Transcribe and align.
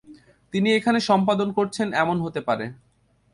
তিনি 0.53 0.69
এখানে 0.73 0.99
সম্পাদন 1.09 1.49
করেছেন 1.57 1.87
এমন 1.93 2.17
হতে 2.21 2.41
পারে। 2.47 2.65